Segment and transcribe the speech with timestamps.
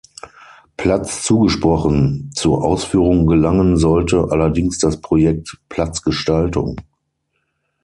[0.77, 6.75] Platz zugesprochen, zur Ausführung gelangen sollte allerdings das Projekt „Platzgestaltung“.